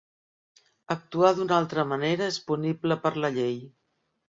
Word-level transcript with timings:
Actuar 0.95 1.31
d'una 1.41 1.59
altra 1.59 1.85
manera 1.91 2.31
és 2.35 2.41
punible 2.49 3.01
per 3.07 3.15
la 3.21 3.35
llei. 3.39 3.57